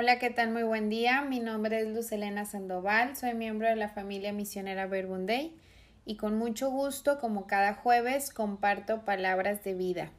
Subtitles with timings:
[0.00, 0.52] Hola, ¿qué tal?
[0.52, 1.22] Muy buen día.
[1.22, 5.52] Mi nombre es Luz Elena Sandoval, soy miembro de la familia misionera Verbunday
[6.04, 10.12] y con mucho gusto, como cada jueves, comparto palabras de vida.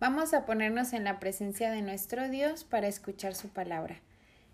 [0.00, 4.00] Vamos a ponernos en la presencia de nuestro Dios para escuchar su palabra.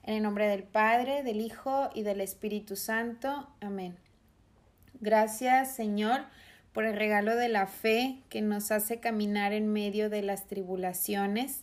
[0.02, 3.48] En el nombre del Padre, del Hijo y del Espíritu Santo.
[3.62, 3.96] Amén.
[5.00, 6.26] Gracias, Señor,
[6.74, 11.62] por el regalo de la fe que nos hace caminar en medio de las tribulaciones.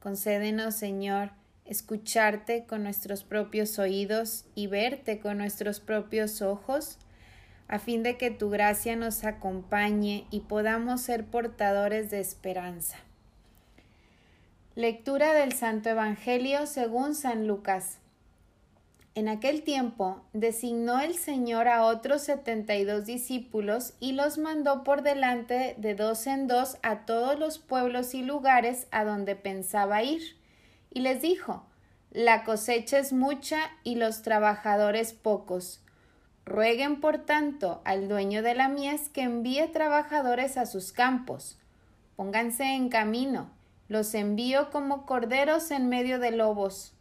[0.00, 1.30] Concédenos, Señor,
[1.66, 6.98] escucharte con nuestros propios oídos y verte con nuestros propios ojos,
[7.68, 12.96] a fin de que tu gracia nos acompañe y podamos ser portadores de esperanza.
[14.74, 17.98] Lectura del Santo Evangelio según San Lucas.
[19.14, 24.84] En aquel tiempo designó el Señor a otros setenta y dos discípulos y los mandó
[24.84, 30.02] por delante de dos en dos a todos los pueblos y lugares a donde pensaba
[30.02, 30.36] ir
[30.96, 31.62] y les dijo,
[32.10, 35.82] La cosecha es mucha y los trabajadores pocos.
[36.46, 41.58] Rueguen, por tanto, al dueño de la mies que envíe trabajadores a sus campos.
[42.16, 43.50] Pónganse en camino,
[43.88, 46.94] los envío como corderos en medio de lobos.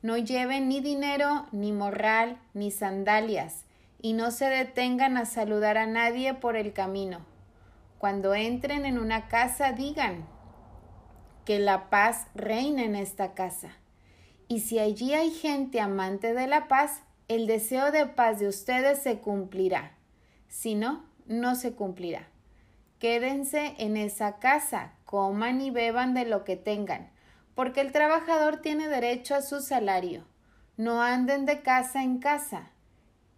[0.00, 3.66] No lleven ni dinero, ni morral, ni sandalias,
[4.00, 7.20] y no se detengan a saludar a nadie por el camino.
[7.98, 10.24] Cuando entren en una casa, digan,
[11.44, 13.72] que la paz reine en esta casa.
[14.48, 19.02] Y si allí hay gente amante de la paz, el deseo de paz de ustedes
[19.02, 19.96] se cumplirá.
[20.48, 22.28] Si no, no se cumplirá.
[22.98, 27.10] Quédense en esa casa, coman y beban de lo que tengan,
[27.54, 30.24] porque el trabajador tiene derecho a su salario.
[30.76, 32.70] No anden de casa en casa.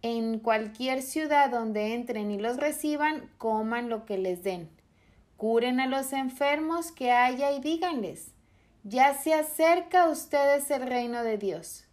[0.01, 4.69] En cualquier ciudad donde entren y los reciban, coman lo que les den
[5.37, 8.31] Curen a los enfermos que haya y díganles,
[8.83, 11.85] ya se acerca a ustedes el reino de Dios.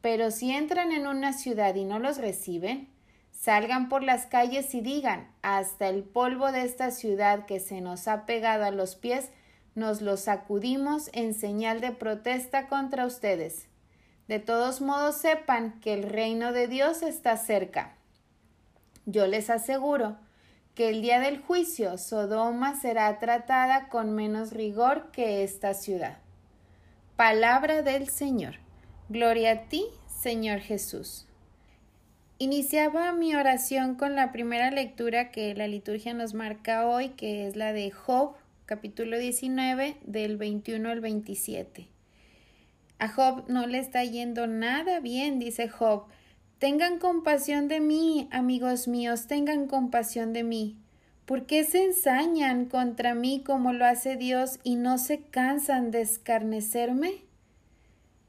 [0.00, 2.88] Pero si entran en una ciudad y no los reciben,
[3.32, 8.08] salgan por las calles y digan, hasta el polvo de esta ciudad que se nos
[8.08, 9.30] ha pegado a los pies,
[9.74, 13.66] nos lo sacudimos en señal de protesta contra ustedes.
[14.28, 17.94] De todos modos sepan que el reino de Dios está cerca.
[19.04, 20.16] Yo les aseguro
[20.74, 26.18] que el día del juicio Sodoma será tratada con menos rigor que esta ciudad.
[27.16, 28.56] Palabra del Señor.
[29.08, 31.26] Gloria a ti, Señor Jesús.
[32.38, 37.54] Iniciaba mi oración con la primera lectura que la liturgia nos marca hoy, que es
[37.54, 38.34] la de Job,
[38.66, 41.86] capítulo 19, del 21 al 27.
[42.98, 46.06] A Job no le está yendo nada bien, dice Job.
[46.64, 50.78] Tengan compasión de mí, amigos míos, tengan compasión de mí.
[51.26, 56.00] ¿Por qué se ensañan contra mí como lo hace Dios y no se cansan de
[56.00, 57.26] escarnecerme?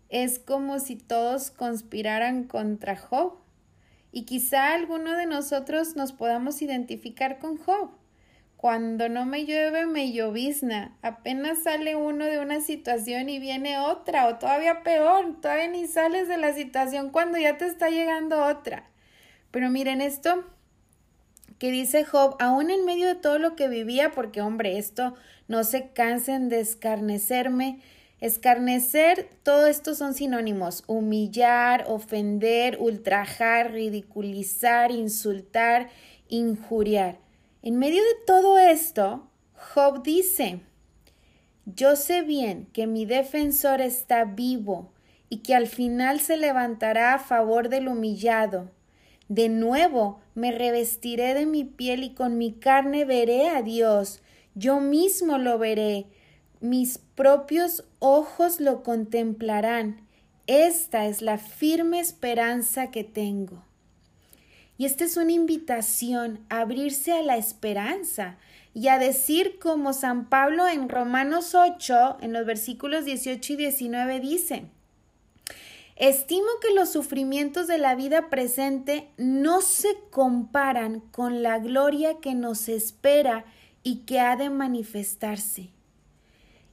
[0.09, 3.37] Es como si todos conspiraran contra Job.
[4.11, 7.91] Y quizá alguno de nosotros nos podamos identificar con Job.
[8.57, 10.97] Cuando no me llueve, me llovizna.
[11.01, 16.27] Apenas sale uno de una situación y viene otra, o todavía peor, todavía ni sales
[16.27, 18.89] de la situación cuando ya te está llegando otra.
[19.51, 20.43] Pero miren esto
[21.59, 25.15] que dice Job, aún en medio de todo lo que vivía, porque hombre, esto
[25.47, 27.79] no se cansen de escarnecerme.
[28.19, 35.89] Escarnecer, todo esto son sinónimos, humillar, ofender, ultrajar, ridiculizar, insultar,
[36.29, 37.24] injuriar.
[37.65, 40.59] En medio de todo esto, Job dice,
[41.65, 44.93] yo sé bien que mi defensor está vivo
[45.29, 48.69] y que al final se levantará a favor del humillado.
[49.29, 54.21] De nuevo me revestiré de mi piel y con mi carne veré a Dios.
[54.53, 56.05] Yo mismo lo veré.
[56.61, 60.07] Mis propios ojos lo contemplarán.
[60.45, 63.64] Esta es la firme esperanza que tengo.
[64.77, 68.37] Y esta es una invitación a abrirse a la esperanza
[68.73, 74.19] y a decir como San Pablo en Romanos 8, en los versículos 18 y 19
[74.19, 74.65] dice,
[75.95, 82.35] Estimo que los sufrimientos de la vida presente no se comparan con la gloria que
[82.35, 83.45] nos espera
[83.81, 85.69] y que ha de manifestarse.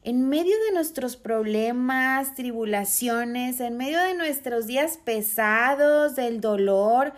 [0.02, 7.12] En medio de nuestros problemas, tribulaciones, en medio de nuestros días pesados, del dolor,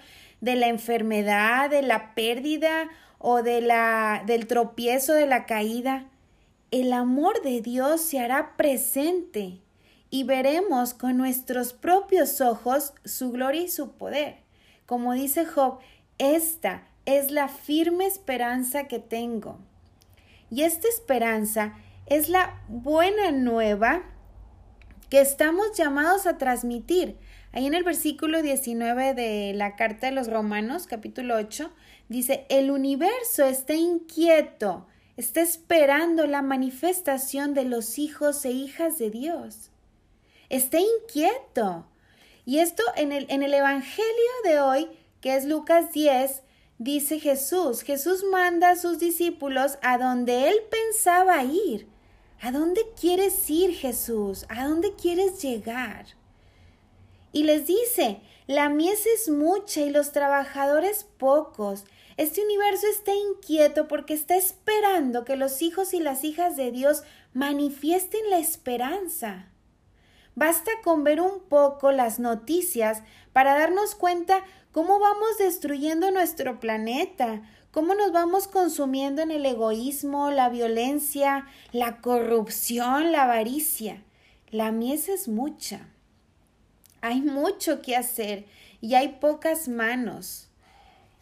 [0.45, 6.05] de la enfermedad, de la pérdida o de la, del tropiezo, de la caída,
[6.71, 9.63] el amor de Dios se hará presente
[10.11, 14.37] y veremos con nuestros propios ojos su gloria y su poder.
[14.85, 15.79] Como dice Job,
[16.19, 19.59] esta es la firme esperanza que tengo.
[20.51, 21.75] Y esta esperanza
[22.05, 24.03] es la buena nueva
[25.09, 27.17] que estamos llamados a transmitir.
[27.55, 31.71] Ahí en el versículo 19 de la carta de los Romanos, capítulo 8,
[32.09, 39.11] dice, el universo está inquieto, está esperando la manifestación de los hijos e hijas de
[39.11, 39.71] Dios.
[40.49, 41.87] Está inquieto.
[42.45, 44.89] Y esto en el, en el Evangelio de hoy,
[45.21, 46.43] que es Lucas 10,
[46.79, 51.87] dice Jesús, Jesús manda a sus discípulos a donde él pensaba ir.
[52.41, 54.45] ¿A dónde quieres ir, Jesús?
[54.49, 56.07] ¿A dónde quieres llegar?
[57.35, 61.85] Y les dice, la mies es mucha y los trabajadores pocos.
[62.17, 67.03] Este universo está inquieto porque está esperando que los hijos y las hijas de Dios
[67.33, 69.49] manifiesten la esperanza.
[70.37, 73.03] Basta con ver un poco las noticias
[73.33, 77.43] para darnos cuenta cómo vamos destruyendo nuestro planeta,
[77.73, 84.05] cómo nos vamos consumiendo en el egoísmo, la violencia, la corrupción, la avaricia.
[84.53, 85.89] La mies es mucha.
[87.05, 88.47] Hay mucho que hacer
[88.81, 90.49] y hay pocas manos.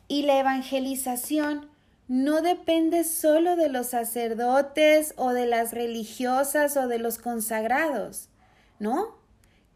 [0.07, 1.69] Y la evangelización
[2.07, 8.29] no depende solo de los sacerdotes o de las religiosas o de los consagrados.
[8.79, 9.17] ¿no?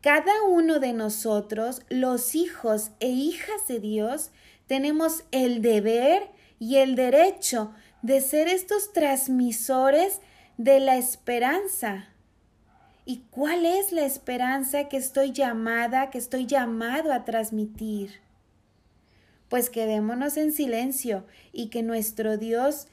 [0.00, 4.30] Cada uno de nosotros, los hijos e hijas de Dios,
[4.68, 6.28] tenemos el deber
[6.60, 10.20] y el derecho de ser estos transmisores
[10.56, 12.10] de la esperanza.
[13.08, 18.16] ¿Y cuál es la esperanza que estoy llamada, que estoy llamado a transmitir?
[19.48, 22.88] Pues quedémonos en silencio y que nuestro Dios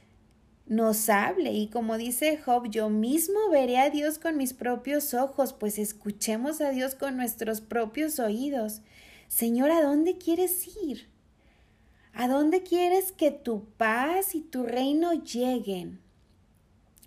[0.67, 1.53] nos hable.
[1.53, 6.61] Y como dice Job, yo mismo veré a Dios con mis propios ojos, pues escuchemos
[6.61, 8.81] a Dios con nuestros propios oídos.
[9.27, 11.07] Señor, ¿a dónde quieres ir?
[12.13, 15.99] ¿A dónde quieres que tu paz y tu reino lleguen?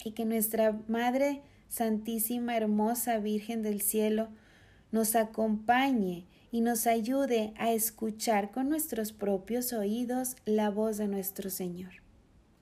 [0.04, 4.28] Y que nuestra Madre Santísima, Hermosa Virgen del Cielo,
[4.92, 11.50] nos acompañe y nos ayude a escuchar con nuestros propios oídos la voz de nuestro
[11.50, 12.05] Señor.